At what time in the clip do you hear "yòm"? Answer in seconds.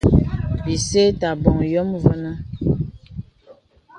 1.73-1.89